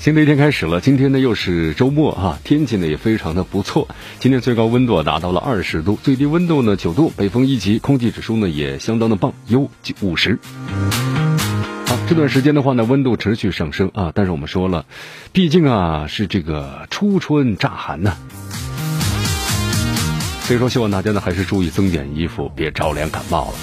[0.00, 3.86] 新的一天开始了，今天呢又是周末啊，天气呢也非常的不错。
[4.18, 10.38] 今天最高温度达到了二十度，最低温度呢九度，北风一级，空气指数呢也相当的棒，优五十。
[11.84, 14.86] 好，这段时间的话呢，温度持续上升啊，但是我们说了，
[15.34, 18.16] 毕竟啊是这个初春乍寒呢，
[20.44, 23.54] 所以说希望大家呢还是注意增减衣服，别着凉感冒了。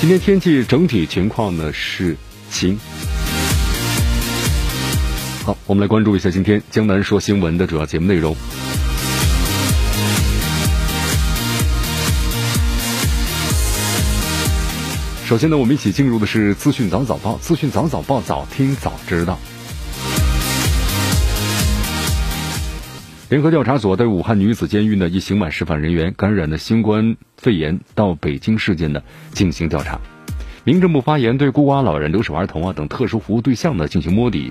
[0.00, 2.16] 今天天气整体情况呢是
[2.48, 2.78] 晴。
[5.44, 8.34] 好，我们来关注一下今天江南说新闻的主要节目内容。
[15.26, 19.38] 首先呢，我们一起进入的是资讯早早报，资讯早早报，早听早知道。
[23.28, 29.02] 联合调查所对武汉女子监狱呢一刑满释放人员感染的新冠肺炎到北京事件呢
[29.34, 30.00] 进行调查。
[30.64, 34.50] 民政部发言对孤寡老人、留守儿童啊等特殊服务对象呢进行摸底。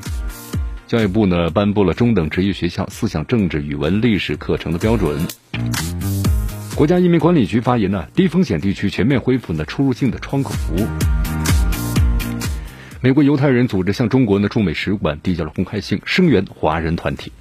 [0.85, 5.25] 教育部呢颁布了中等职业学校思想政治、语文、历史课程的标准。
[6.75, 10.87] 国家移民管理局发言呢，低风险地区全面恢复呢出入境的窗口服务。
[13.01, 17.31] 美国犹太人组织向中国呢驻美使馆递交了公开信，声援华人团体。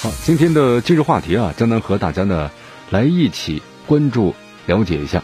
[0.00, 2.50] 好，今天的今日话题啊，将能和大家呢
[2.90, 4.34] 来一起关注
[4.66, 5.22] 了解一下。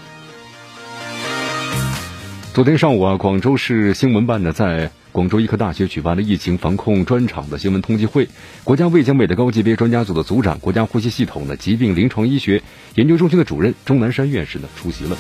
[2.57, 8.27] 昨天上午啊，广州市新闻办呢在广州医科大学举办了疫情防控专场的新闻通气会。
[8.65, 12.63] 国家卫健委的高级别专家组的组长、国家呼吸系统的疾病临床医学
[12.95, 15.19] 研究中心的主任钟南山院士呢出席了，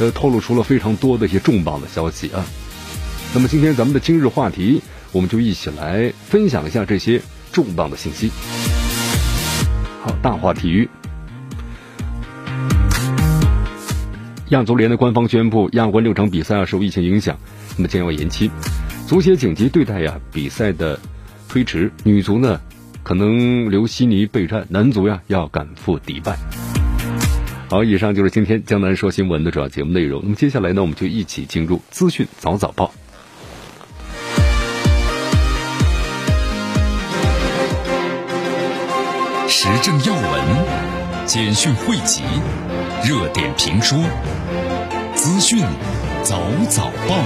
[0.00, 2.42] 呃，透露出了非常多的一些重磅的消息啊。
[3.34, 4.80] 那么今天咱们的今日话题，
[5.12, 7.20] 我们就一起来分享一下这些
[7.52, 8.30] 重磅的信息。
[10.00, 10.88] 好，大话体育。
[14.50, 17.36] 亚足联的官方宣布，亚冠六场比赛啊受疫情影响，
[17.76, 18.50] 那么将要延期。
[19.06, 20.98] 足协紧急对待呀比赛的
[21.48, 22.58] 推迟，女足呢
[23.02, 26.38] 可能留悉尼备战，男足呀要赶赴迪拜。
[27.68, 30.22] 好，以上就是今天江南说新闻的主要节目内容。
[30.22, 32.90] 那么接下来呢，我们就一起进入资讯早早报，
[39.46, 42.22] 时政要闻、简讯汇集、
[43.04, 43.98] 热点评说。
[45.14, 45.60] 资讯
[46.22, 47.24] 早早报，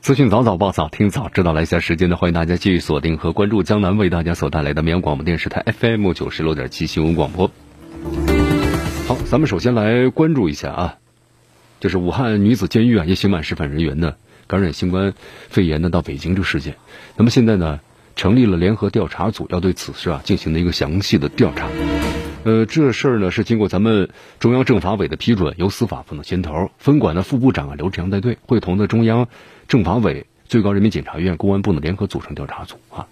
[0.00, 1.52] 资讯早早报，早听早知道。
[1.52, 7.50] 来下时间呢，欢迎大家继续锁定和关注江南为大家所带来的绵阳广播电视台 FM 九十六点七新闻广播。
[9.06, 10.96] 好，咱们首先来关注一下啊，
[11.80, 14.14] 就是武汉女子监狱啊一刑满释放人员呢
[14.46, 15.12] 感染新冠
[15.48, 16.76] 肺炎呢到北京这事件。
[17.16, 17.80] 那么现在呢，
[18.18, 21.68] 成立了联合调查组，要对此事啊进行了一个详细的调查。
[22.42, 29.28] 呃，这事儿呢是经过咱们中央政法委的批准，由司法部的牵头，分管的副部长啊刘志阳带队，会同的中央
[29.68, 33.06] 政法委、最高人民检察院、公安部呢联合组成调查组啊。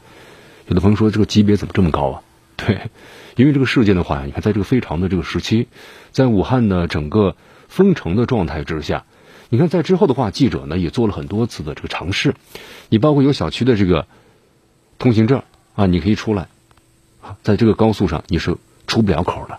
[0.66, 2.22] 有的朋友说这个级别怎么这么高啊？
[2.56, 2.90] 对，
[3.36, 5.68] 因为这个事件的话，你看在这个非常的这个时期，
[6.10, 7.36] 在武汉呢整个
[7.68, 9.04] 封城的状态之下，
[9.50, 12.34] 你看在之后的话，记者呢也做了很多次的这个尝试，
[12.88, 14.08] 你包括有小区的这个
[14.98, 15.42] 通行证
[15.74, 16.48] 啊，你可以出来，
[17.42, 18.56] 在这个高速上你是。
[18.88, 19.58] 出不了口的，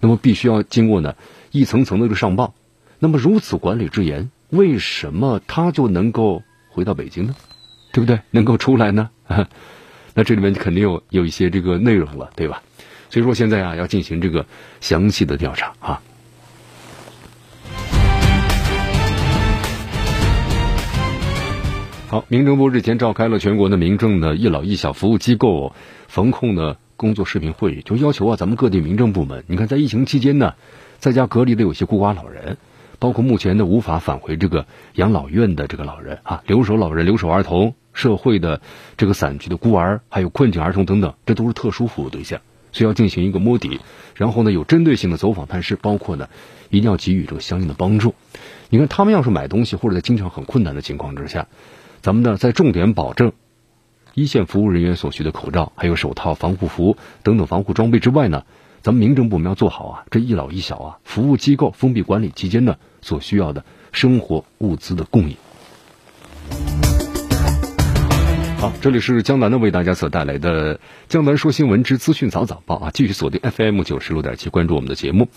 [0.00, 1.14] 那么必须要经过呢
[1.50, 2.54] 一层层的这个上报。
[2.98, 7.36] 那么如此管理之严，为什么他就能够回到北京呢？
[7.92, 8.20] 对不对？
[8.30, 9.10] 能够出来呢？
[10.14, 12.62] 那这里面肯定有有一些这个内容了，对吧？
[13.10, 14.46] 所以说现在啊要进行这个
[14.80, 16.00] 详细的调查啊。
[22.14, 25.72] 好，民政部日前召开了全国的民政的一老一小服务机构
[26.06, 26.76] 防控的。
[26.94, 30.54] 工作视频会议就要求啊，咱们各地民政部门，你看在疫情期间呢，
[31.00, 32.56] 在家隔离的有些孤寡老人，
[33.00, 38.60] 包括目前的无法返回这个养老院的这个老人啊，留守老人、留守儿童、社会的
[38.96, 42.40] 这个散居的孤儿，还有困境儿童等等，这都是特殊服务对象，
[42.70, 43.80] 需要进行一个摸底，
[44.14, 46.28] 然后呢有针对性的走访探视，包括呢
[46.70, 48.14] 一定要给予这个相应的帮助。
[48.70, 51.48] 你看他们要是买东西或者在经常很困难的情况之下，
[52.04, 53.32] 咱们呢在重点保证。
[54.12, 58.44] 一线服务人员所需的口罩、还有手套、防护服等等防护装备之外呢，
[58.82, 65.36] 咱们民政部门要做好啊，这一老一小啊，服务机构封闭管理期间呢所需要的生活物资的供应。
[68.58, 70.76] 好，这里是江南的为大家所带来的
[71.08, 75.28] 《江南说新闻之资讯早早报》啊，继续锁定 FM 九十六点七，关注我们的节目。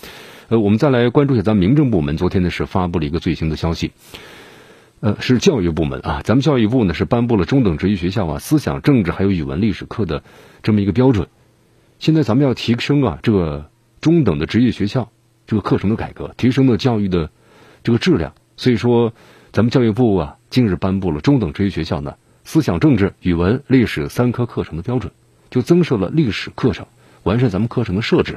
[0.48, 3.92] 呃，我们再来关注一下咱们民政部门昨天呢是发布了一个最新的消息，
[5.00, 10.24] 呃，是教育部门啊，咱们教育部呢是颁布了中等职业学校啊思想政治还有语文历史课的
[10.62, 11.28] 这么一个标准。
[12.00, 15.10] 现在咱们要提升啊这个中等的职业学校
[15.46, 17.30] 这个课程的改革，提升的教育的
[17.84, 18.34] 这个质量。
[18.56, 19.12] 所以说，
[19.52, 25.12] 咱们教育部啊近日颁布了中等职业学校呢思想政治、语文、历史三科课程的标准，
[25.48, 26.86] 就增设了历史课程，
[27.22, 28.34] 完善咱们课程的设置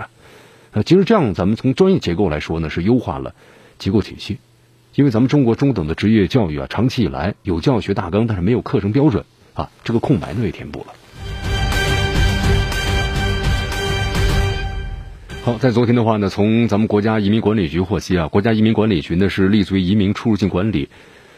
[0.74, 0.84] 啊。
[0.84, 3.34] 其实这样，咱们从专业结构来说呢，是优化了
[3.80, 4.38] 结构体系。
[4.94, 9.24] 因为咱们中国中等的职业教育啊，长期以来有教学大纲，但是没有课程标准
[9.54, 10.88] 啊，这个空白呢也填补了。
[15.46, 20.90] 好，在昨天的话呢，从咱们国家移民管理局获悉啊，国家移民管理局呢是立足于移民出入境管理，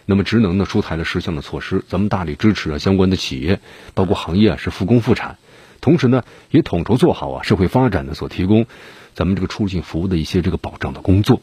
[0.07, 3.59] 那么职能呢出台了十项的措施，咱们大力支持啊相关的企业，
[3.94, 5.38] 包括行业啊是复工复产，
[5.79, 8.65] 同时呢也统筹做好啊社会发展呢所提供。
[9.13, 11.39] 咱们这个出入境服务的一些这个保障的工作，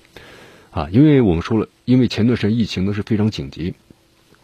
[0.71, 3.75] 啊，因为我们说了，因为前段时间疫情呢是非常紧急，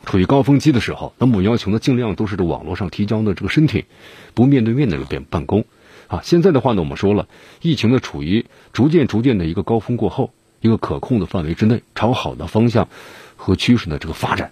[0.04, 3.84] 处于高峰期的时候，那么我要求呢尽量都是这网络上提交的这个申请，
[4.34, 5.64] 不面对面的办办公，
[6.08, 7.28] 啊，现在的话呢，我们说了，
[7.62, 12.88] 疫情呢处于逐渐逐渐的一个高峰过后，一个可控的范围之内，朝好的方向
[13.36, 14.50] 和趋势的这个发展，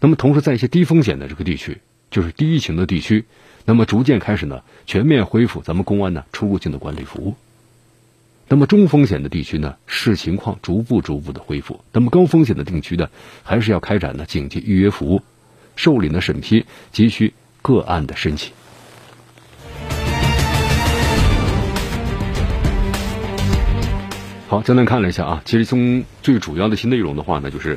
[0.00, 1.78] 那么同时在一些低风险的这个地区，
[2.10, 3.24] 就是低疫情的地区，
[3.64, 7.36] 那么逐渐开始呢全面恢复咱们公安呢出入境的管理服务。
[8.48, 13.08] 那么中风险的地区呢，视情况逐步逐步的恢复；那么高风险的地区呢，
[13.42, 15.22] 还是要开展呢紧急预约服务，
[15.74, 18.52] 受理呢审批急需个案的申请。
[24.46, 27.76] 好，简单看了一下啊，其实从最主要的一些内容的话呢，就是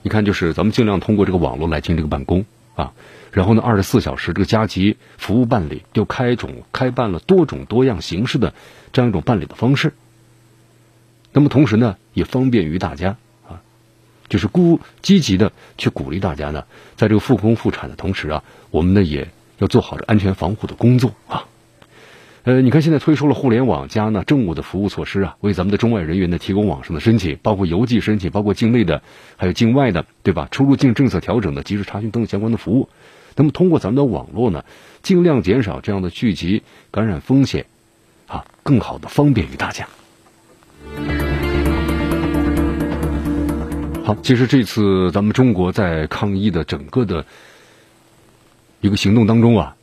[0.00, 2.94] 你看，就是咱们尽量通过这个网络来进行这个办公啊，
[3.32, 8.54] 然后呢，二十四小时这个加急服务办理，又开种开办了多种多样形式的。
[8.92, 9.92] 这样一种办理的方式，
[11.30, 13.16] 那么同时呢，也方便于大家
[13.46, 13.62] 啊，
[14.28, 16.64] 就是鼓积极的去鼓励大家呢，
[16.96, 18.42] 在这个复工复产的同时啊，
[18.72, 19.28] 我们呢也
[19.58, 21.44] 要做好这安全防护的工作啊。
[22.42, 29.02] 呃，你看现在推出了互联网加呢政务的服务措施啊，为咱们的中外人员呢提供网上的申请，包括邮寄申请，包括境内的，
[29.36, 30.48] 还有境外的，对吧？
[30.50, 32.88] 出入境政策调整的及时查询等相关的服务。
[33.36, 34.64] 那么通过咱们的网络呢，
[35.02, 37.66] 尽量减少这样的聚集感染风险。
[38.26, 39.88] 啊，更好的方便于大家。
[44.04, 47.26] 好，其实这次咱们中国在抗疫的整个的
[48.80, 49.74] 一个行动当中啊，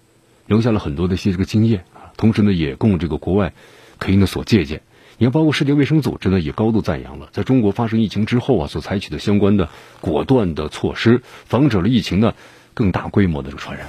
[0.46, 3.52] 留下了很多的一些这个经验啊，同时呢，也供这个国外
[3.98, 4.82] 可以呢所借鉴。
[5.18, 9.68] 你看，包括世界卫生组织呢，也高度赞扬了在中国发生疫情之后啊，所采取的相关的
[10.00, 12.34] 果断的措施，防止了疫情呢
[12.78, 13.88] 更大规模的这个传染。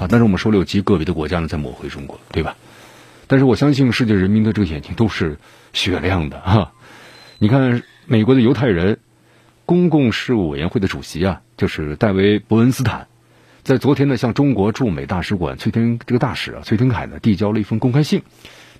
[0.00, 2.56] 啊，但是我们说了，有极个别的国家呢在抹黑中国，对吧？
[3.28, 5.38] 但是我相信世界人民的这个眼睛都是
[5.72, 6.72] 雪亮的哈，
[7.38, 8.98] 你看美国的犹太人
[9.64, 13.06] 公共事务委员会的主席啊，就是戴维·伯恩斯坦，
[13.62, 18.22] 在昨天呢向中国驻美大使馆崔天这个大使啊崔天凯呢递交了一封公开信。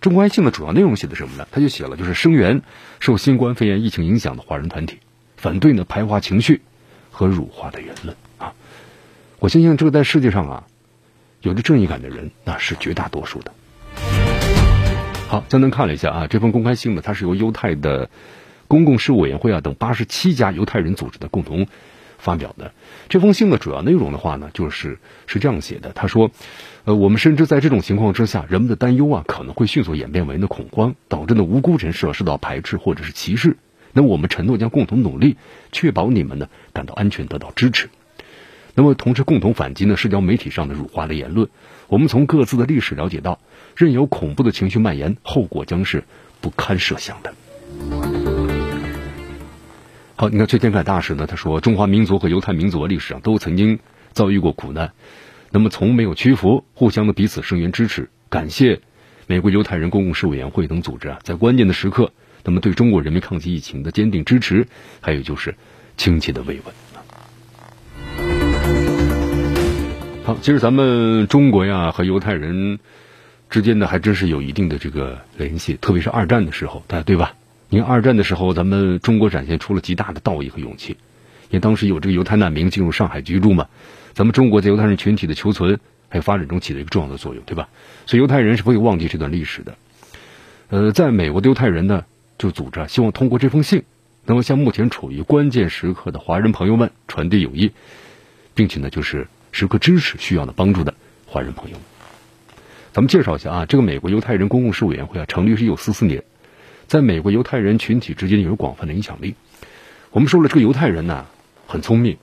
[0.00, 1.46] 这公开信的主要内容写的什么呢？
[1.52, 2.62] 他就写了就是声援
[3.00, 4.98] 受新冠肺炎疫情影响的华人团体，
[5.36, 6.62] 反对呢排华情绪
[7.10, 8.16] 和辱华的言论。
[9.40, 10.66] 我相信这个在世界上啊，
[11.42, 13.52] 有着正义感的人那是绝大多数的。
[15.28, 18.10] 好，江南看了一下啊，这封公开信呢，它是由犹太的
[18.66, 21.68] 公共事务委员会啊等八十七家犹太人组织的共同
[22.18, 22.72] 发表的。
[23.08, 26.32] 这封信的主要内容的话呢，就是是这样写的：他说，
[26.84, 33.56] 呃，我们深知在这种情况之下，人们的担忧啊可能会迅速演变为呢恐慌，导致呢无辜人士受到排斥或者是歧视。
[33.92, 35.36] 那我们承诺将共同努力，
[35.70, 37.88] 确保你们呢感到安全，得到支持。
[38.78, 41.48] 那么同时共同反击呢社交媒体上的辱华的言论。
[41.88, 43.40] 我们从各自的历史了解到。
[43.74, 46.04] 任由恐怖的情绪蔓延，后果将是
[46.40, 47.34] 不堪设想的。
[50.16, 53.78] 好，你看崔天凯大使呢，他说：“中华民族和犹太民族历史上都曾经
[54.12, 54.92] 遭遇过苦难，
[55.50, 58.10] 那么从没有屈服，互相的彼此声援支持。
[58.28, 58.80] 感谢
[59.28, 62.12] 美国犹太人公共事务委员会等组织啊，在关键的时刻，
[62.44, 64.66] 那么对中国人民抗击疫情的坚定支持，
[65.00, 65.54] 还有就是
[65.96, 66.74] 亲切的慰问。”
[70.28, 72.80] 好，其实咱们中国呀和犹太人。
[73.48, 77.34] 之间呢，还真是有一定的这个联系，特别是二战的时候，大家对吧？
[77.70, 80.98] 你看二战的时候，咱们中国展现出了极大的道义和勇气，
[81.44, 83.68] 因为当时有这个犹太难民进入上海居住嘛，
[84.12, 85.80] 咱们中国在犹太人群体的求存
[86.10, 87.70] 还有发展中起了一个重要的作用，对吧？
[88.04, 89.78] 所以犹太人是不会忘记这段历史的。
[90.68, 92.04] 呃，在美国的犹太人呢，
[92.36, 93.84] 就组织希望通过这封信，
[94.26, 97.72] 能够向目前处于关键时刻的华人朋友们传递友谊，
[98.52, 100.94] 并且呢，就是时刻支持需要的帮助的
[101.26, 101.82] 华人朋友们。
[102.92, 106.24] 咱们介绍一下啊，这个美国犹太人公共事务委员会啊，成立是一九四四年，
[106.86, 109.34] 在美国犹太人群体之间有广泛的影响力。
[110.10, 111.26] 我们说了，这个犹太人呢，
[111.66, 112.16] 很聪明，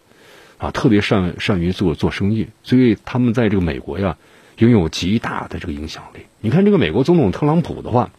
[0.58, 4.18] 啊，特别善善于做做生意，所以他们在这个美国呀，
[4.58, 6.22] 拥有极大的这个影响力。
[6.42, 8.12] 你看这个美国总统特朗普的话，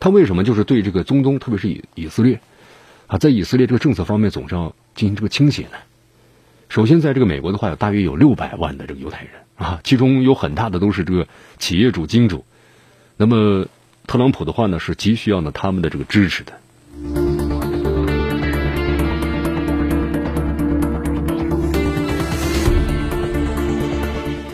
[0.00, 2.40] 他为什么就是对这个中东，特别是以以色列，
[3.06, 5.76] 啊，在以色列这个政策方面总是要进行这个倾斜呢？
[6.72, 12.46] 首先，在这个美国的话，有大约有六百万的这个犹太人啊，其中有很大的都是这个企业主、金主。
[13.18, 13.66] 那么，
[14.06, 16.52] 特朗普的话呢，是急需要呢他们的这个支持的。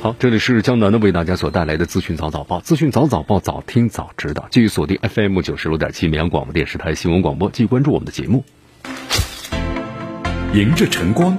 [0.02, 4.48] 好，这里是江南的为大家所带来的资讯早早报，资讯早早报，早听早知道。
[4.50, 8.44] 继续锁定 FM 九十六点七绵阳广播电视台新闻广播，继续关注我们的节目。
[10.52, 11.38] 迎着晨光。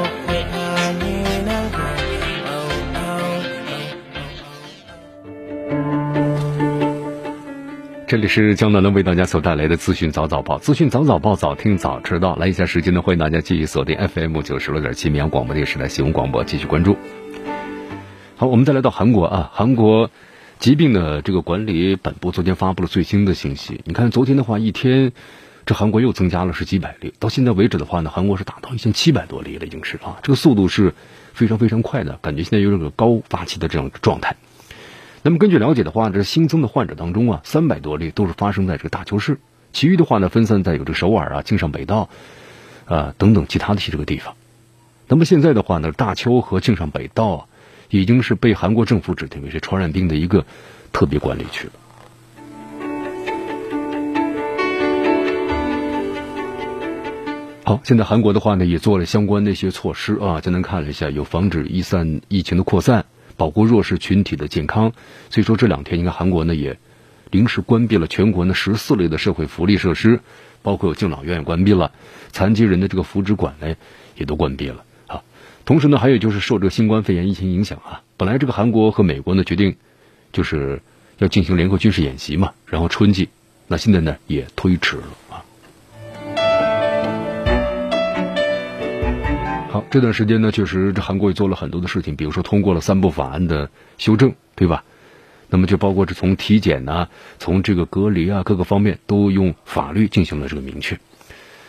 [8.11, 12.35] 这里是江南的为大家所带来的资讯早早报，资讯早早报，早听早知道。
[12.35, 16.97] 来一下时间呢，欢迎大家继续锁定 FM 九十六点七绵阳广播电视台新闻广播，继续关注。
[18.35, 20.11] 好，我们再来到韩国啊，韩国
[20.59, 23.79] 疾病的这个管理本部昨天发布了最新的信息。
[23.85, 25.13] 你看，昨天的话一天，
[25.65, 30.93] 这韩国又增加了是几百例，到现在为止的话呢，韩国是达到一千七百多例了，已经是啊，这个速度是
[31.31, 34.35] 非常非常快的，感觉现在有这个高发期的这样状态。
[35.23, 39.37] 那么根据了解的话，这新增的患者当中啊，三百多例都是发生在这个大邱市，
[39.71, 42.09] 其余的话呢分散在有这个首尔啊、京上北道，
[42.85, 44.33] 啊等等其他的一些这个地方。
[45.07, 47.45] 那么现在的话呢，大邱和京上北道啊，
[47.91, 50.43] 已经是被韩国政府指定为是传染病的一个
[50.91, 51.73] 特别管理区了。
[57.63, 63.05] 好，现在韩国的话呢，也做了相关的一些措施啊，简单看了一下，有防止一散疫情的扩散。
[63.41, 64.93] 保护弱势群体的健康，
[65.31, 66.77] 所以说这两天，你看韩国呢也
[67.31, 70.19] 临时关闭了全国呢十四类的社会福利设施，
[70.61, 71.91] 包括有敬老院也关闭了，
[72.31, 73.75] 残疾人的这个福祉馆呢
[74.15, 75.23] 也都关闭了啊。
[75.65, 79.75] 同时呢，还有就是受这个新冠肺炎疫情影响啊，本来这个韩国和美国呢决定
[80.31, 80.79] 就是
[81.17, 83.29] 要进行联合军事演习嘛，然后春季，
[83.65, 85.03] 那现在呢也推迟了。
[89.71, 94.83] 好，这段时间呢，确实这韩国也做了很多的事情，比如说通过了三部法案的修正，对吧？
[95.49, 97.07] 那么就包括这从体检呐，
[97.39, 100.99] 从这个隔离啊各个方面都用法律进行了这个明确。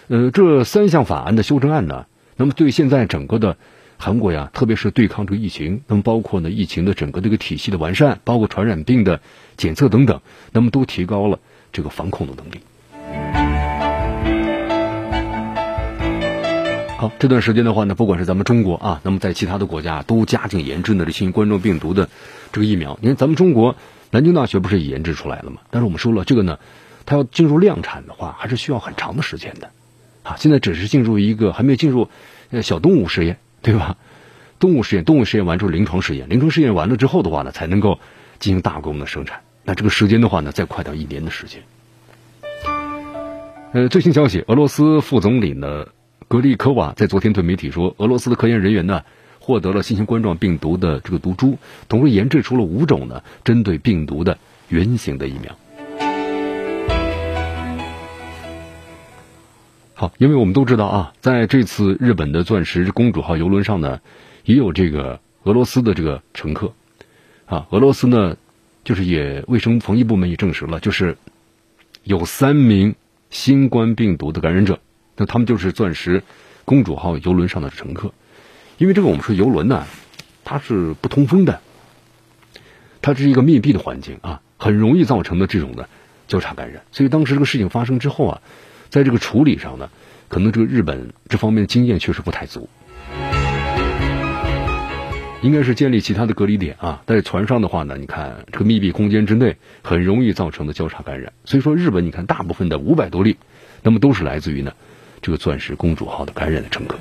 [0.08, 2.06] 呃，这三项法案的修正案呢，
[2.36, 3.56] 那么对现在整个的
[3.98, 9.20] 韩国呀，特别是对抗这个疫情，那么包括呢疫情的整个这个体系的完善，包括传染病的
[9.56, 11.38] 检测等等，那么都提高了
[11.70, 12.58] 这个防控的能力。
[17.02, 22.08] 好，这段时间的话呢，不管是咱们中国啊，那么在其他的国家都加紧研制呢这新型冠状病毒的
[22.52, 22.96] 这个疫苗。
[23.02, 23.74] 你看，咱们中国
[24.12, 25.62] 南京大学不是也研制出来了吗？
[25.70, 26.60] 但是我们说了，这个呢，
[27.04, 29.70] 它要进入量产的话，还是需要很长的时间的。
[30.22, 32.08] 啊，现在只是进入一个还没有进入
[32.52, 33.96] 呃小动物实验，对吧？
[34.60, 37.98] 动物实验，动物实验完之后临床试验，临床试验完了之后的话呢，才能够
[38.38, 39.40] 进行大规模的生产。
[39.64, 41.64] 那这个时间的话呢，再快到一年的时间。
[43.72, 45.86] 呃，最新消息，俄罗斯副总理呢？
[46.32, 49.02] 格利科娃在昨天对媒体说，俄罗斯的科研人员呢
[49.38, 51.58] 获得了新型冠状病毒的这个毒株，
[51.90, 54.38] 同时研制出了五种呢针对病毒的
[54.70, 55.54] 原型的疫苗。
[59.92, 64.00] 好，因为我们都知道啊，在这次日本的钻石公主号游轮上呢，
[64.46, 66.72] 也有这个俄罗斯的这个乘客
[67.44, 68.38] 啊，俄罗斯呢
[68.84, 71.18] 就是也卫生防疫部门也证实了，就是
[72.04, 72.94] 有三名
[73.28, 74.80] 新冠病毒的感染者。
[75.16, 76.22] 那他们就是钻石
[76.64, 78.12] 公主号游轮上的乘客，
[78.78, 79.86] 因为这个我们说游轮呢，
[80.44, 81.60] 它是不通风的，
[83.00, 85.88] 它是一个密闭的环境啊，很容易造成的这种的
[86.28, 86.82] 交叉感染。
[86.92, 88.42] 所以当时这个事情发生之后啊，
[88.88, 89.90] 在这个处理上呢，
[90.28, 92.68] 可能这个日本这方面的经验确实不太足，
[95.42, 97.02] 应该是建立其他的隔离点啊。
[97.06, 101.32] 在船上的话呢，你看这个密闭空间之内很容易造成的交叉感染。
[101.44, 103.36] 所以说日本你看大部分的五百多例，
[103.82, 104.72] 那么都是来自于呢。
[105.22, 106.98] 这个钻石公主号的感染的乘客。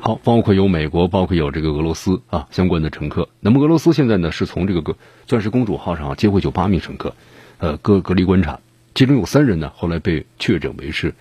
[0.00, 3.30] 好，包括有美国，包括有这个俄罗斯啊相关的乘客。
[3.40, 4.96] 那么俄罗斯现在呢是从这个
[5.26, 7.14] 钻石公主号上接回九八名乘客，
[7.56, 8.60] 呃，隔隔离观察，
[8.94, 11.14] 其中有三人呢后来被确诊为是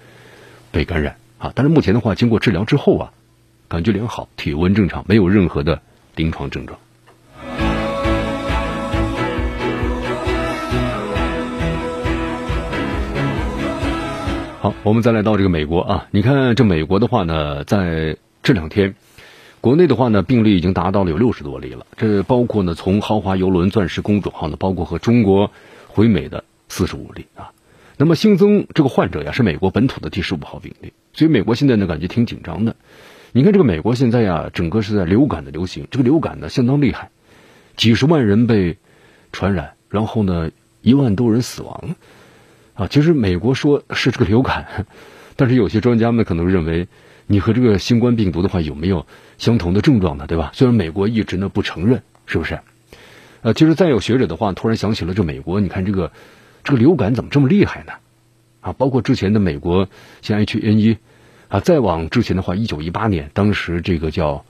[0.69, 3.13] 被感染啊，但是目前的话，经过治疗之后啊，
[3.69, 5.81] 感觉良好，体温正常，没有任何的
[6.17, 6.77] 临床症状。
[14.63, 18.95] 好，我们再来到这个美国啊，你看这美国的话呢，在这两天，
[19.59, 21.85] 国内的话呢，病例已经达到了有六十多例了。
[21.97, 25.51] 这包括呢，从豪华游轮“钻石公主号”呢，包括和中国
[25.89, 27.51] 回美的四十五例啊。
[27.97, 30.93] 那么新增这个患者呀，是美国本土的第十五号病例。
[31.11, 32.77] 所以美国现在呢，感觉挺紧张的。
[33.33, 37.11] 你看这个美国现在呀，整个是在流感的流行，这个流感呢相当厉害，
[37.75, 38.77] 几十万人被
[39.33, 40.51] 传染，然后呢，
[40.81, 41.95] 一万多人死亡。
[42.75, 44.85] 啊，其实美国说是这个流感，
[45.35, 46.87] 但是有些专家们可能认为，
[47.27, 49.05] 你和这个新冠病毒的话有没有
[49.37, 50.25] 相同的症状呢？
[50.27, 50.51] 对吧？
[50.53, 52.59] 虽然美国一直呢不承认，是不是？
[53.41, 56.11] 呃，其实再有学者的话，突然想起了这美国，你看这个
[56.63, 57.93] 这个流感怎么这么厉害呢？
[58.61, 59.87] 啊，包括之前的美国
[60.21, 60.97] 像 H1N1，
[61.49, 64.45] 啊，再往之前的话，一九一八年，当时这个叫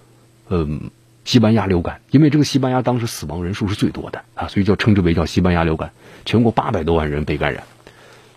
[0.47, 0.91] 嗯
[1.25, 5.91] 西班牙流感，因为这个西班牙当时死亡人数是最多的啊，所以叫称之为叫西班牙流感，
[6.23, 7.63] 全国八百多万人被感染。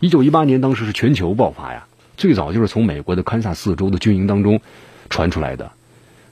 [0.00, 1.86] 一九一八年，当时是全球爆发呀，
[2.16, 4.60] 最早就是从美国的堪萨斯州的军营当中
[5.08, 5.72] 传出来的，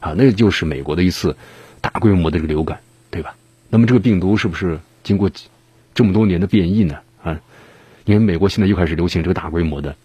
[0.00, 1.36] 啊，那就是美国的一次
[1.80, 2.80] 大规模的这个流感，
[3.10, 3.34] 对吧？
[3.70, 5.30] 那么这个病毒是不是经过
[5.94, 6.98] 这么多年的变异呢？
[7.22, 7.40] 啊，
[8.04, 9.96] 因为美国现在又开始流行这个大规模的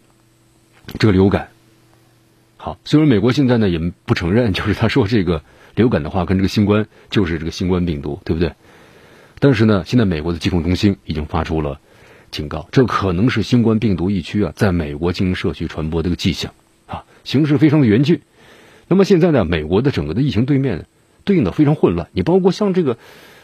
[0.98, 1.50] 这个流感。
[2.56, 5.44] 好，虽然美国现在呢也不承认，就是他说这个
[5.76, 8.54] 流感的话跟这个新冠就是这个新冠病毒，对不对？
[9.40, 11.80] 但是呢，现在美国的疾控中心已经发出了。
[12.32, 16.54] 警告，这可能是新冠病毒疫区啊，在美国进行社区传播的一个迹象
[16.88, 18.22] 啊，形势非常的严峻。
[18.88, 20.86] 那么现在呢，美国的整个的疫情对面
[21.24, 22.10] 对应的非常混乱。
[22.12, 22.98] 你包括像这个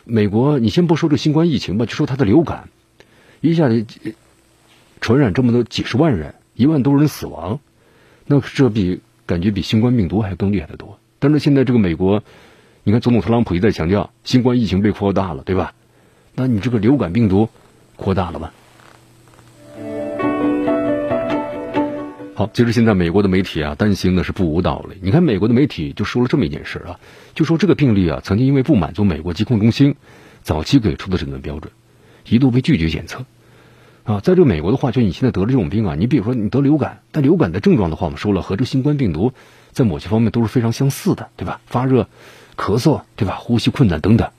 [0.03, 2.69] 美国，你先不说这新冠疫情吧，就说它的流感，
[3.41, 3.85] 一下子
[5.01, 7.59] 传染这么多几十万人，一万多人死亡，
[8.25, 10.99] 那这比感觉比新冠病毒还更厉害的多。
[11.19, 12.23] 但是现在这个美国，
[12.83, 15.73] 你看总统特朗普一再强调，新冠疫情被扩大了，对吧？
[16.35, 17.49] 那你这个流感病毒
[17.95, 18.51] 扩大了吧？
[22.37, 24.97] 好，其实现在美国的媒体啊，担心的是不无道理。
[25.01, 26.99] 你看，美国的媒体就说了这么一件事啊，
[27.33, 29.95] 就说这个病例啊，曾经因为不满足美国疾控中心
[30.41, 31.71] 早期给出的诊断标准，
[32.27, 33.23] 一度被拒绝检测。
[34.03, 39.31] 啊，在这美国的话，就你现在得了这种病啊，你比如说你得流感，但流感的症状的话，我们说了和这新冠病毒
[39.71, 41.61] 在某些方面都是非常相似的，对吧？
[41.67, 42.09] 发热、
[42.57, 43.37] 咳嗽，对吧？
[43.39, 44.29] 呼吸困难等等。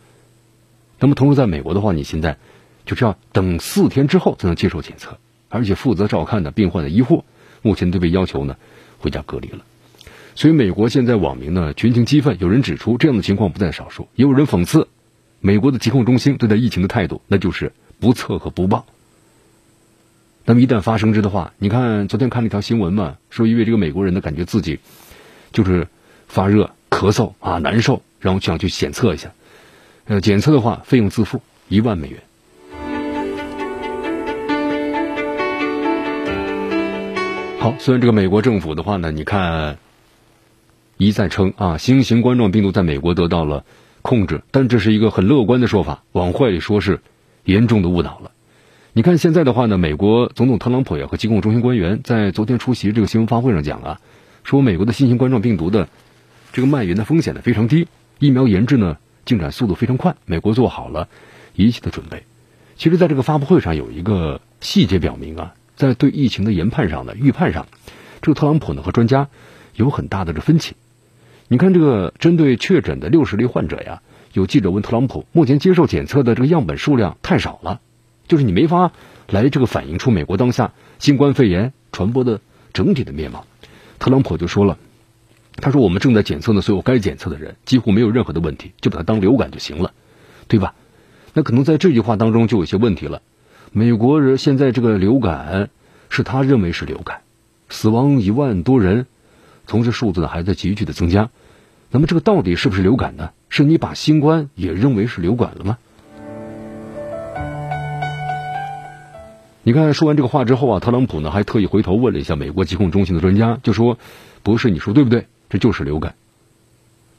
[0.99, 2.37] 那么，同时在美国的话，你现在
[2.85, 5.17] 就是要等四天之后才能接受检测，
[5.49, 7.25] 而且负责照看的病患的医护。
[7.67, 8.57] 目前都被要求呢
[9.01, 9.65] 回家隔离了，
[10.37, 12.37] 所以美国现在网民呢群情激愤。
[12.39, 14.87] 有人指出这样的情况不在少数，也有人讽刺
[15.41, 18.87] 美国的疾控中心对待疫情的态度，那就是不测和不报。
[20.45, 24.79] 那么一旦发生之的话，你看昨天看了一条新闻嘛，说因为这个美国人呢感觉自己
[25.51, 25.89] 就是
[26.29, 29.33] 发热、咳嗽啊难受，然后想去检测一下，
[30.05, 32.23] 呃检测的话费用自负一万美元。
[37.67, 39.79] 好，虽然这个美国政府的话呢，你看
[40.99, 43.65] 一再称啊，新型冠状病毒在美国得到了
[44.03, 47.01] 控制，但这是一个很乐观的说法，往坏里说是
[47.43, 48.31] 严重的误导了。
[48.93, 54.01] 你看现在的话呢，美国总统特朗普呀和疾控中心官员在昨天出席这个新闻发布会上讲啊，
[54.45, 55.89] 说美国的新型冠状病毒的
[56.53, 57.89] 这个蔓延的风险呢非常低，
[58.21, 61.09] 疫苗研制呢进展速度非常快，美国做好了
[61.57, 62.23] 一切的准备。
[62.77, 65.55] 其实，在这个发布会上有一个细节表明啊。
[65.77, 67.67] 在对疫情的研判上呢，预判上，
[68.23, 69.29] 这个特朗普呢和专家
[69.75, 70.75] 有很大的这分歧。
[71.49, 77.81] 你看，这个针对确诊的六十例患者呀，有记者问特朗普，目前接受检测的这个样本数量太少了，
[78.27, 78.91] 就是你没法
[79.29, 82.41] 来这个反映出美国当下新冠肺炎传播的
[82.73, 83.47] 整体的面貌。
[83.99, 84.79] 特朗普就说了，
[85.57, 89.93] 他说我们正在检测呢，所有该检测的人几乎没有任何的问题，就把它当流感就行了，
[90.49, 90.75] 对吧？
[91.33, 93.21] 那可能在这句话当中就有些问题了。
[93.79, 95.69] 美国人现在这个流感
[96.09, 97.21] 是他认为是流感，
[97.69, 99.05] 死亡一万多人，
[99.67, 101.29] 同时数字还在急剧的增加。
[101.91, 103.33] 那么这个到底是不是流感呢？
[103.51, 105.77] 是你把新冠也认为是流感了吗？
[109.63, 113.99] 你看说完这个话之后啊，特朗普呢还特意回头问了一下美国疾控中心的专家，就说
[114.43, 115.27] ：“不是，你说对不对？
[115.51, 116.15] 这就是流感。”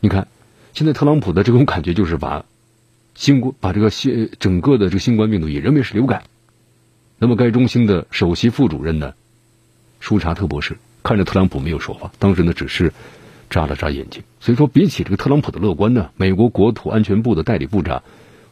[0.01, 0.27] 你看，
[0.73, 2.45] 现在特朗普的这种感觉就是把
[3.13, 6.23] 新冠把这个新整个的这个新冠病毒也认为是流感。
[7.19, 9.13] 那么，该中心的首席副主任呢，
[9.99, 12.93] 舒查特博士看着特朗普没有说话，当时呢只是
[13.49, 14.21] 眨了眨眼睛。
[14.39, 18.03] 所以说，比起这个特朗普的乐观呢，美国国土安全部的代理部长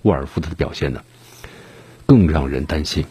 [0.02, 1.04] 沃尔夫他的表现呢，
[2.08, 3.06] 更让人担心。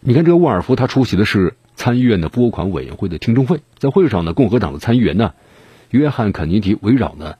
[0.00, 5.34] 你看，这个沃尔夫他出席的是参议院的拨款委员会的听证会，在会上呢，共和党的参议员呢，
[5.90, 7.36] 约翰肯尼迪围绕呢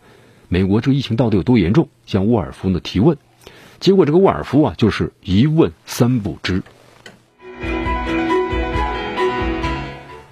[0.48, 3.18] 美国这个疫情到底有多严重，向沃尔夫呢提问。
[3.80, 6.62] 结果这个沃尔夫啊，就是一问三不知。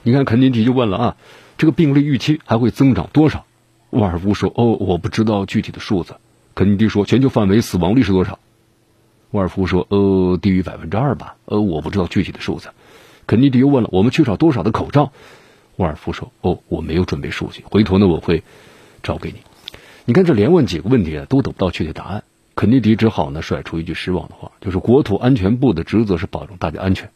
[0.07, 1.17] 你看，肯尼迪就问了啊，
[1.57, 3.47] 这个病例预期还会增长多少？
[3.89, 6.15] 沃尔夫说：“哦，我不知道具体的数字。”
[6.55, 8.39] 肯尼迪说：“全球范围死亡率是多少？”
[9.33, 12.69] 沃尔夫说：“呃，低于百分之二吧。”呃，我不知道具体的数字。
[13.27, 15.11] 肯尼迪又问了：“我们缺少多少的口罩？”
[15.77, 18.43] 沃尔夫说：“哦，我没有准备数据，回头呢我会
[19.03, 19.39] 找给你。”
[20.05, 22.25] 你看，这连问几个问题啊，都得不到确切答案。
[22.55, 27.11] 肯尼迪只好呢甩出一句失望的话，就是国土安全部的职责是保证大家安全。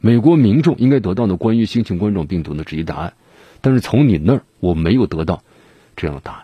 [0.00, 3.14] 美国民众应该得到的关于新型冠状病毒的直接答案，
[3.60, 5.42] 但是从你那儿我没有得到
[5.96, 6.42] 这样的答案。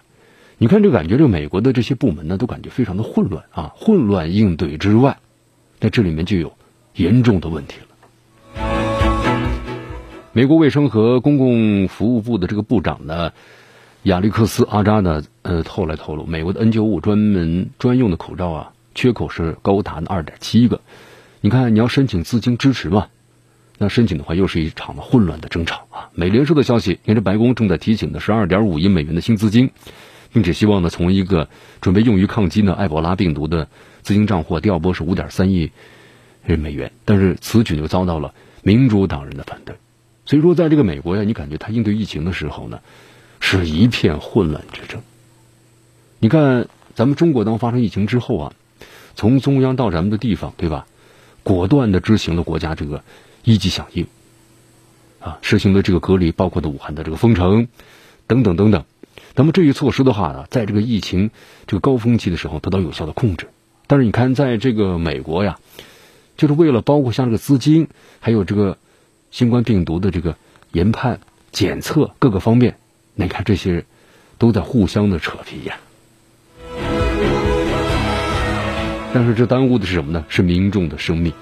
[0.58, 3.72] 你看，这感觉这美国的这些部门呢，都感觉非常的混乱啊！
[3.76, 5.18] 混乱应对之外，
[5.80, 6.52] 在这里面就有
[6.94, 7.86] 严重的问题了。
[10.32, 13.32] 美国卫生和公共服务部的这个部长呢，
[14.04, 20.80] 亚历克斯阿扎呢，呃，后来透露，美国的 N95 专门专用的口罩啊，缺口是高达二点七个。
[21.40, 23.08] 你看，你要申请资金支持嘛？
[23.76, 26.08] 那申请的话，又是一场混乱的争吵啊！
[26.14, 29.70] 美联社的消息，沿着白宫正在提请的十二点五亿美元的新资金，
[30.32, 31.48] 并且希望呢，从一个
[31.80, 33.66] 准备用于抗击呢埃博拉病毒的
[34.02, 35.72] 资金账户调拨是五点三亿
[36.46, 36.92] 美元。
[37.04, 38.32] 但是此举就遭到了
[38.62, 39.74] 民主党人的反对。
[40.24, 42.78] 所以说，在这个美国呀，你感觉他应对疫情的时候呢，
[43.40, 45.02] 是一片混乱之中。
[46.20, 48.52] 你看，咱们中国当发生疫情之后啊，
[49.16, 50.86] 从中央到咱们的地方，对吧？
[51.42, 53.02] 果断的执行了国家这个。
[53.44, 54.06] 一级响应，
[55.20, 57.68] 啊，实行的这个隔离，包括的武汉的这个封城，
[58.26, 58.84] 等等等等。
[59.36, 61.30] 那么这一措施的话呢，在这个疫情
[61.66, 63.48] 这个高峰期的时候得到有效的控制。
[63.86, 65.58] 但是你看，在这个美国呀，
[66.38, 67.88] 就是为了包括像这个资金，
[68.20, 68.78] 还有这个
[69.30, 70.36] 新冠病毒的这个
[70.72, 71.20] 研判、
[71.52, 72.78] 检测各个方面，
[73.14, 73.84] 你看这些
[74.38, 75.76] 都在互相的扯皮呀。
[79.12, 80.24] 但是这耽误的是什么呢？
[80.28, 81.32] 是民众的生命。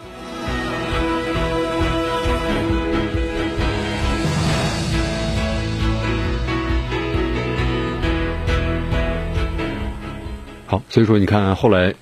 [10.73, 11.95] 好，所以说你看，后来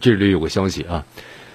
[0.00, 1.06] 这里有个消息啊，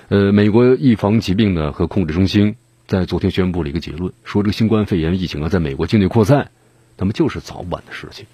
[0.08, 2.56] 呃，美国预防疾病呢和控制中心
[2.88, 6.52] 在昨天宣布了一个结论，说这个新冠肺炎疫情啊在美国境内扩散，
[6.96, 8.28] 那么就是早晚的事情。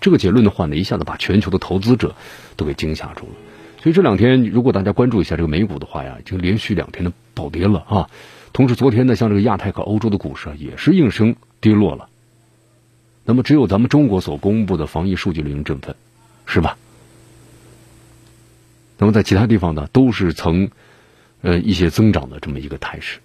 [0.00, 2.14] 这个结论的话呢，一下子把全球的投资者
[2.56, 3.32] 都给惊吓住了。
[3.82, 8.08] 所以这两天，如果大家关注一下这个美股的话呀，已经连续两天的暴跌了啊。
[8.54, 12.08] 同时，昨天呢，像这个亚太和欧洲的股市啊，也是应声跌落了。
[13.26, 15.94] 那么，只有咱们中国所公布的防疫数据令人振奋，
[16.46, 16.78] 是吧？
[18.96, 20.70] 那么在其他地方呢，都是呈
[21.42, 23.18] 呃一些增长的这么一个态势。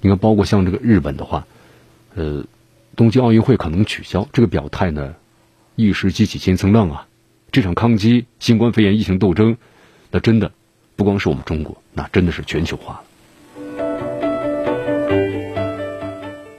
[0.00, 1.46] 你看，包括像这个日本的话，
[2.14, 2.46] 呃，
[2.96, 5.14] 东京奥运会可能取消，这个表态呢，
[5.76, 7.06] 一时激起千层浪啊。
[7.52, 9.58] 这场抗击新冠肺炎疫情斗争，
[10.10, 10.52] 那真的
[10.96, 13.02] 不光是我们中国，那真的是全球化了。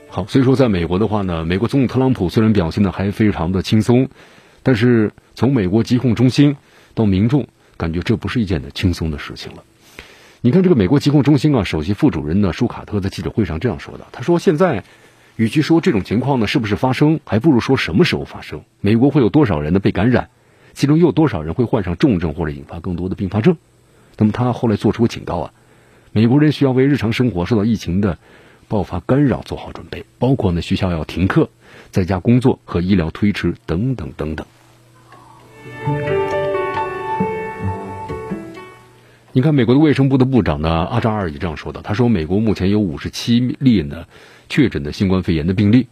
[0.10, 4.10] 好，所以说在美国的话呢，美国总统特朗普虽然表现的还非常的轻松，
[4.62, 6.56] 但是从美国疾控中心
[6.94, 7.48] 到民众。
[7.82, 9.64] 感觉这不是一件的轻松的事情了。
[10.42, 14.84] 你看，这个美国疾控中心啊，首席副主任呢，舒卡特在记者会上这样说的：“他说，现在
[15.36, 18.62] 与其说这种情况呢是不是发生，还不如说什么时候发生。
[18.82, 20.30] 美国会有多少人呢被感染，
[20.74, 23.58] 其中又有多少人会患上重症或者引发更多的并发症？
[24.18, 25.54] 那么他后来做出个警告啊，
[26.12, 28.20] 美国人需要为日常生活受到疫情的
[28.68, 31.50] 爆发干扰做好准备，包括呢学校要停课、
[31.90, 34.46] 在家工作和医疗推迟等等等等。”
[39.34, 41.82] 你看，美国的卫生部的部长呢，阿扎尔也这样说的。
[41.82, 44.06] 他说，美国目前有五十七例呢
[44.50, 45.88] 确诊的新冠肺炎的病例。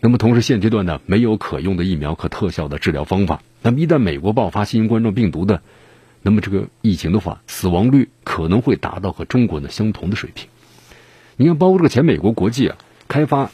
[0.00, 3.42] 那么，同时现阶段呢，没有可用的疫苗和特效的治疗方法。
[3.60, 5.60] 那么，一旦美国爆发新型冠状病毒的，
[6.22, 10.48] 那么这个疫情的话，死亡率可能会达到和中国呢相同的水平。
[11.36, 13.50] 你看，包括这个前美国国际啊开发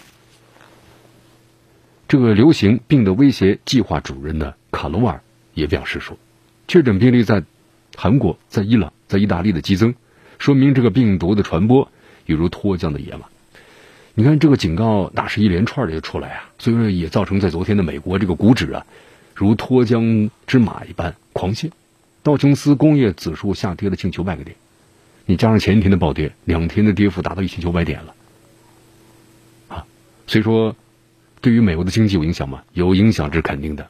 [2.06, 5.20] 这个流行病的威胁计划主任呢卡罗尔
[5.52, 6.16] 也表示说，
[6.68, 7.42] 确诊病例在。
[7.96, 9.94] 韩国在伊朗、在意大利的激增，
[10.38, 11.90] 说明这个病毒的传播
[12.26, 13.26] 犹如脱缰的野马。
[14.14, 18.86] 你看这个警告，那是一连串的就出来啊，所以说也造成在昨天的美国这个股指啊，
[19.34, 21.70] 如脱缰之马一般狂泻，
[22.22, 24.56] 道琼斯工业指数下跌了近九百个点，
[25.26, 28.14] 你加上前一天的暴跌，两天的跌幅达到一千九百点了，
[29.68, 29.84] 啊，
[30.26, 30.74] 所以说
[31.40, 32.62] 对于美国的经济有影响吗？
[32.72, 33.88] 有影响，这是肯定的。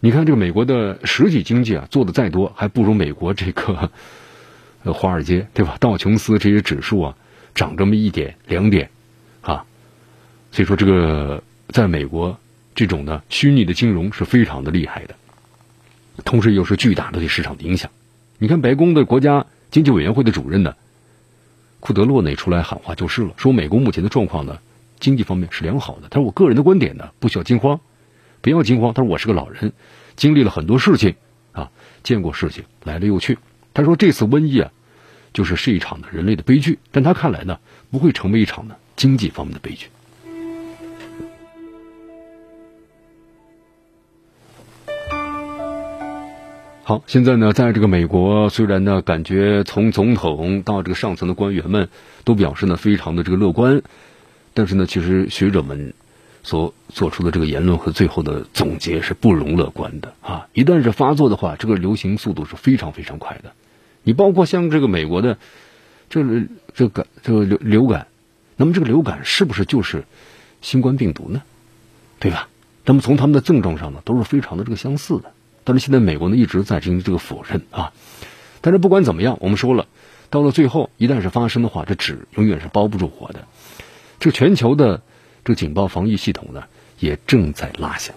[0.00, 3.90] 你看这个美国的实体经济啊，做的再多，还不如美国这个
[4.84, 5.76] 呃华尔街，对吧？
[5.80, 7.16] 道琼斯这些指数啊，
[7.52, 8.90] 涨这么一点两点，
[9.40, 9.64] 啊，
[10.52, 12.38] 所以说这个在美国
[12.76, 15.16] 这种呢虚拟的金融是非常的厉害的，
[16.24, 17.90] 同时又是巨大的对市场的影响。
[18.38, 20.76] 你看白宫的国家经济委员会的主任呢，
[21.80, 24.58] 库德洛呢出来喊话就是了，说美国目前的状况呢，
[25.00, 26.06] 经济方面是良好的。
[26.08, 27.80] 他说我个人的观点呢，不需要惊慌。
[28.48, 29.74] 不要惊慌，他说我是个老人，
[30.16, 31.16] 经历了很多事情
[31.52, 31.70] 啊，
[32.02, 33.36] 见过事情来了又去。
[33.74, 34.72] 他说这次瘟疫啊，
[35.34, 37.58] 就是是一场的人类的悲剧，但他看来呢，
[37.90, 39.88] 不会成为一场呢经济方面的悲剧。
[46.84, 51.90] 好，现在呢，在这个美国，虽然呢，感觉从总统到这个上层的官员们
[52.24, 53.82] 都表示呢非常的这个乐观，
[54.54, 55.92] 但是呢，其实学者们。
[56.48, 60.48] 所做出的这个言论和最后的总结是不容乐观的啊！
[60.54, 63.52] 一旦是发作的话，这个流行速度是非常非常快的。
[64.02, 65.36] 你包括像这个美国的
[66.08, 68.06] 这个这个这个流流感，
[68.56, 70.04] 那么这个流感是不是就是
[70.62, 71.42] 新冠病毒呢？
[72.18, 72.48] 对吧？
[72.86, 75.32] 那么从他们的症状上呢，都是非常的这个相似的。
[75.64, 77.92] 但是现在美国呢一直在进行这个否认啊。
[78.62, 79.86] 但是不管怎么样，我们说了，
[80.30, 83.46] 到了最后一旦是发生的话，这纸永远是包不住火的。
[84.18, 85.02] 这全球的。
[85.44, 86.62] 这警报防御系统呢，
[86.98, 88.14] 也正在拉响。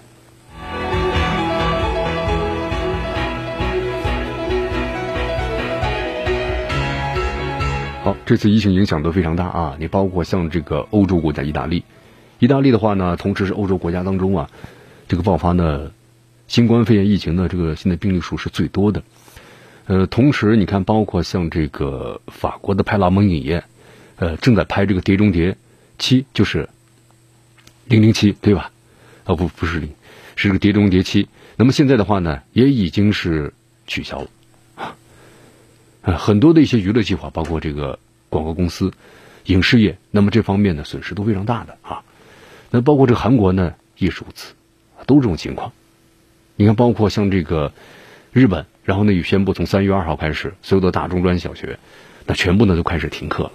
[8.04, 9.78] 好，这次疫情影响都非常大啊！
[9.80, 11.84] 你包括像这个欧洲国家意大利，
[12.40, 14.50] 意大利的话呢，同时是欧洲国家当中啊，
[15.08, 15.92] 这个爆发呢
[16.48, 19.04] 新冠肺炎疫情的这个新的病例数是最多的。
[19.86, 23.64] 呃，同时你看，包括像这个法国的派拉蒙影业，
[24.16, 25.56] 呃，正在拍这个《碟中谍
[25.98, 26.68] 七》，就是。
[27.92, 28.72] 零零七对吧？
[29.26, 29.90] 哦不不是零，
[30.38, 31.28] 是个碟中谍七。
[31.58, 33.54] 那么现在的话呢，也已经是
[33.86, 34.30] 取消了
[34.76, 34.96] 啊。
[36.18, 38.00] 很多的一些娱乐计划，包括这个
[38.30, 38.94] 广告公司、
[39.46, 42.04] 影视业，那么这方面的损失都非常大的啊。
[42.70, 44.54] 那包括这个韩国呢也是如此，
[45.06, 45.74] 都这种情况。
[46.56, 47.74] 你看，包括像这个
[48.32, 51.78] 日本，然后呢也宣布从三月二号开始，所有的大中专小学，
[52.26, 53.52] 那全部呢都开始停课了。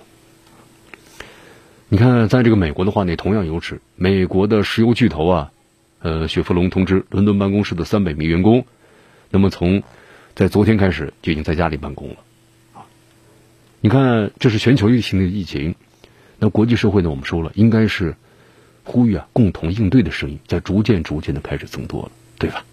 [1.88, 3.80] 你看，在这个美国的话呢，同样有此。
[3.94, 5.52] 美国的石油巨头啊，
[6.00, 8.66] 呃，雪佛龙通知伦敦办公室的三百名员工，
[9.30, 9.84] 那么从
[10.34, 12.16] 在昨天开始就已经在家里办公了
[12.74, 12.82] 啊。
[13.80, 15.76] 你看，这是全球疫情的疫情，
[16.40, 18.16] 那国际社会呢，我们说了，应该是
[18.82, 22.64] 呼吁啊，共同应对的声音在逐渐、逐渐的开始增多了，对吧？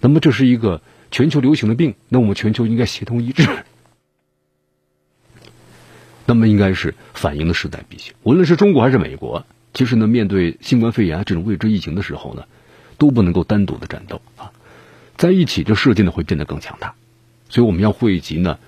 [0.00, 0.80] 那么这是一个
[1.10, 3.46] 全球流行的病，那我们全球应该协同一致。
[6.28, 8.12] 那么应该是反映的势在必行。
[8.22, 12.44] 无论是中国还是美国，其实呢，面对新冠肺炎这种未知疫情的时候呢，
[12.98, 14.52] 都不能够单独的战斗啊，
[15.16, 16.92] 在一起这世界呢会变得更强大。
[17.48, 18.58] 所以我们要汇集呢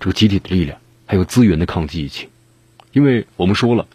[0.00, 2.30] 这个集体的力量，还有资源的抗击疫情。
[2.92, 3.86] 因为我们说了，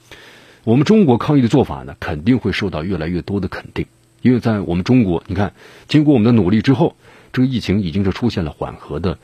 [0.63, 3.87] 我们中国抗疫的做法呢，肯定会受到越来越多的肯定。
[4.21, 5.53] 因为在我们中国，你看，
[5.87, 6.95] 经过我们的努力之后，
[7.33, 9.17] 这个疫情已经是出现了缓和的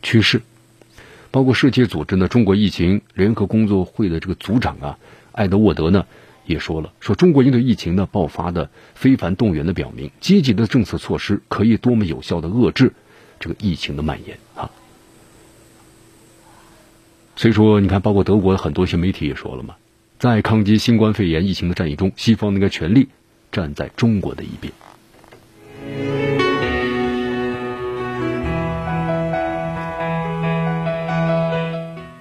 [0.00, 0.40] 趋势。
[1.36, 4.98] 包括世界组织呢，中国疫情联合工作会的这个组长啊，
[5.32, 6.06] 艾德沃德呢
[6.46, 12.94] 也说了，说中国应对疫情呢爆发的非凡动员的表明，积极的政策措施可以多么有效的遏制
[13.38, 14.70] 这个疫情的蔓延啊。
[17.36, 19.76] 所以说，你看，包括德国很多一些媒体也说了嘛，
[20.18, 23.08] 在抗击新冠肺炎疫情的战役中，西方应该全力
[23.52, 24.72] 站在中国的一边。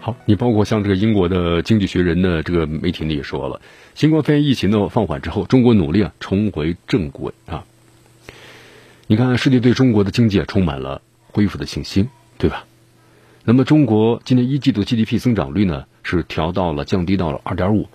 [0.05, 3.59] 好，你包括像这个英国的《经济学人》的这个媒体呢也说了，
[3.95, 7.65] 新冠肺炎疫情的放缓之后，中国努力啊重回正轨啊。
[9.07, 12.65] 你看，世界对中国的经济啊充满了恢复的信心，对吧？
[13.45, 17.89] 那么，中国今年一季度 GDP 增长率呢是调到了降低到了二点五，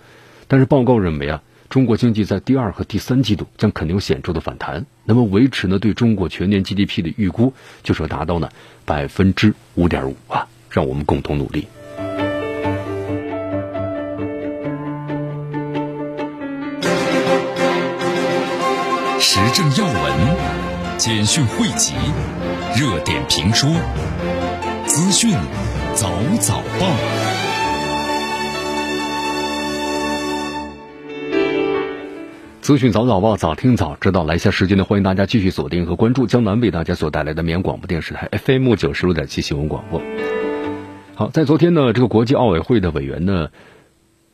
[0.48, 4.84] 但是报告认为啊，中国经济在第二和第三季度将肯定有显著的反弹。
[5.04, 8.48] 那么，维持呢对中国全年 GDP 的预估就是要达到呢
[8.84, 11.68] 百分之五点五啊，让我们共同努力。
[19.52, 19.94] 政要闻、
[20.96, 21.94] 简讯汇集、
[22.78, 23.68] 热点评说、
[24.86, 25.32] 资讯
[25.92, 26.08] 早
[26.38, 26.86] 早报。
[32.60, 34.22] 资讯早早报，早听早知道。
[34.22, 40.00] 来下时间呢，欢迎大家继续锁定和关注江南为大家所带来的绵阳广播电视台 FM 九十六点七新闻广播。
[41.16, 43.48] 好，在昨天呢，这个国际奥委会的委员呢。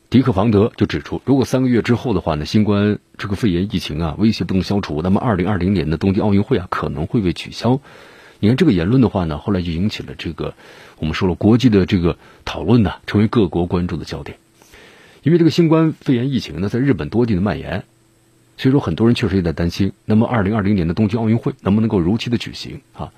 [0.09, 7.81] 迪克房德就指出，如果三个月之后的话呢，新冠这个肺炎疫情啊威胁不能消除，那么二零二零年的东京奥运会啊可能会被取消。
[8.39, 10.53] 你看这个言论的话呢，后来就引起了这个
[10.99, 14.37] 我们说了国际的这个讨论呢，成为各国关注的焦点。
[15.23, 17.83] 因为这个新冠肺炎疫情呢，在日本多地的蔓延，
[18.55, 23.11] 所以说很多人确实也在担心，那么二零二零年的东京奥运会能不能够如期的举行啊？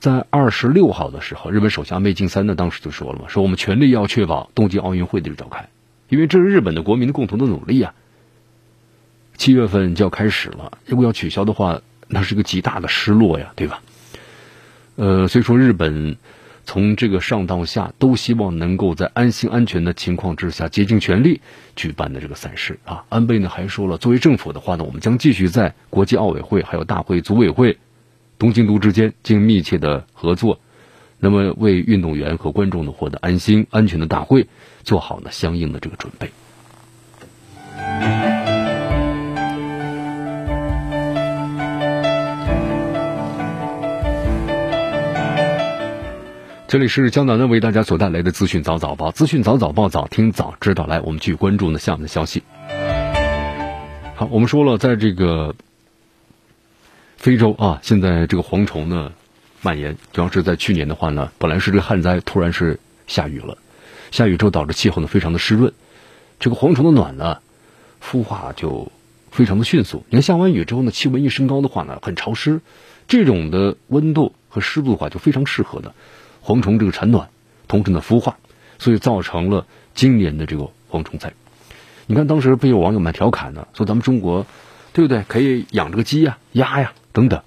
[0.00, 5.68] 在二十六号的时候，日本首相内敬三呢当时就说了嘛，说我们全力要确保东京奥运会的召开。
[6.08, 7.94] 因为这是日本的国民的共同的努力啊！
[9.36, 13.82] 七月份就要开始了，如果要取消的话，那是个极大的失落呀，对吧？
[14.96, 16.16] 呃，所以说日本
[16.64, 21.40] 从这个上到下都希望能够在安心安全的情况之下，竭尽全力
[21.74, 23.04] 举办的这个赛事啊。
[23.08, 27.78] 安倍呢还说了，作为政府的话呢，我们将继续在国际奥委会、还有大会组委会、
[28.38, 30.60] 东京都之间进行密切的合作。
[31.24, 34.46] 那么，为运动员和观众呢获得安心、安全的大会
[34.82, 36.30] 做好呢相应的这个准备。
[46.68, 50.84] 这里是江南呢为大家所带来的资讯早早报，资讯早早报早听早知道。
[50.84, 52.42] 来，我们去关注呢下面的消息。
[54.14, 55.54] 好，我们说了，在这个
[57.16, 59.12] 非洲啊，现在这个蝗虫呢。
[59.64, 63.56] 蔓延，主要是在去年的话呢，本来是这个旱灾，突然是下雨了，
[64.10, 65.72] 下雨之后导致气候呢非常的湿润，
[66.38, 67.38] 这个蝗虫的卵呢
[68.02, 68.92] 孵化就
[69.30, 70.04] 非常的迅速。
[70.10, 72.60] 你看下完雨之后呢，气温一升高的话呢，很潮湿，
[73.08, 75.94] 这种的温度和湿度的话就非常适合呢
[76.44, 77.30] 蝗虫这个产卵，
[77.66, 78.36] 同时呢孵化，
[78.78, 81.32] 所以造成了今年的这个蝗虫灾。
[82.06, 84.44] 你看当时被有网友们调侃呢，说咱们中国
[84.92, 85.24] 对不对？
[85.26, 87.40] 可以养这个鸡呀、鸭呀等等，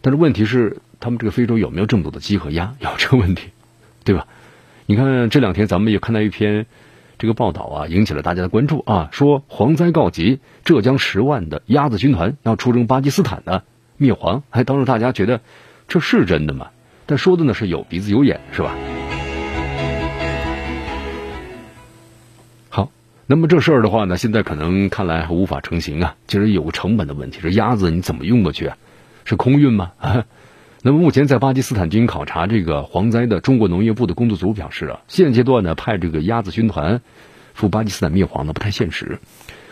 [0.00, 0.78] 但是问题是。
[1.00, 2.74] 他们这个非洲有没有这么多的鸡和鸭？
[2.80, 3.48] 有这个问题，
[4.04, 4.26] 对吧？
[4.86, 6.66] 你看这两天咱们也看到一篇
[7.18, 13.64] 这个报道啊，引起了大家的关注啊，说蝗灾告急，浙江十万的鸭子军团要出征巴基斯坦的
[13.96, 14.42] 灭蝗。
[14.50, 15.40] 哎，当时大家觉得
[15.88, 16.68] 这是真的吗？
[17.06, 18.74] 但说的呢是有鼻子有眼，是吧？
[22.70, 22.90] 好，
[23.26, 26.16] 那么这事儿的话呢，现在可能看来还无法成型啊。
[26.26, 28.76] 其实有个成本的问题，这鸭子你怎么运过去啊？
[29.24, 29.92] 是空运吗？
[29.98, 30.24] 啊？
[30.82, 37.00] 那么目前在巴基斯坦进行考察这个蝗灾的中国农业部的工作组表示啊，现阶段呢派这个鸭子军团
[37.52, 39.18] 赴巴基斯坦灭蝗呢不太现实。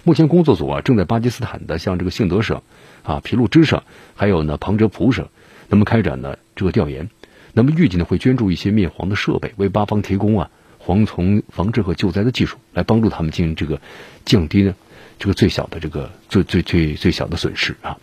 [0.02, 2.62] 目前工作组啊正在巴基斯坦的像这个信德省
[3.04, 3.82] 啊、皮鲁支省，
[4.16, 5.28] 还有呢旁遮普省，
[5.68, 7.08] 那么开展呢这个调研。
[7.52, 10.50] 那么预计呢会捐助一些灭蝗的设备，为巴方提供啊
[10.84, 13.80] 蝗虫防治和救灾的技术，来帮助他们进行这个
[14.24, 14.74] 降低呢
[15.20, 17.96] 这个最小的这个最最最最小的损失啊。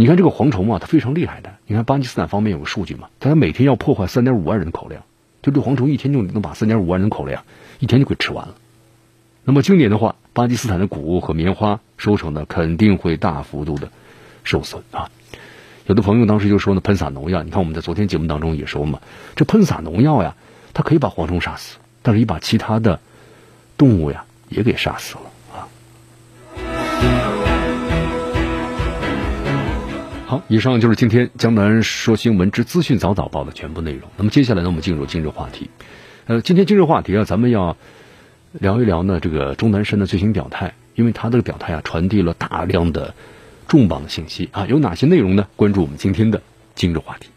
[0.00, 1.56] 你看这个蝗虫啊，它非常厉害的。
[1.66, 5.02] 你看巴基斯坦方面有个数据嘛，它每天要破坏三点五万人的口粮，
[5.42, 7.42] 就这蝗虫一天就能把三点五万人口粮
[7.80, 8.54] 一天就给吃完了。
[9.42, 13.90] 那么今年的话，巴基斯坦的谷物和棉花收成呢，肯定会大幅度的
[14.44, 15.10] 受损啊。
[15.86, 17.42] 有的朋友当时就说呢，喷洒农药。
[17.42, 19.00] 你看我们在昨天节目当中也说嘛，
[19.34, 20.36] 这喷洒农药呀，
[20.74, 23.00] 它可以把蝗虫杀死，但是也把其他的
[23.76, 25.66] 动物呀也给杀死了啊。
[30.28, 34.10] 好，以上就是今天江南说新闻之资讯早早报的全部内容。
[34.18, 35.70] 那么接下来呢，我们进入今日话题。
[36.26, 37.78] 呃，今天今日话题啊，咱们要
[38.52, 43.14] 聊一聊呢这个钟南山的最新表态，因为他这个表态啊，传递了大量的
[43.68, 45.48] 重磅的信息啊，有哪些内容呢？
[45.56, 46.42] 关注我们今天的
[46.74, 47.30] 今日话题。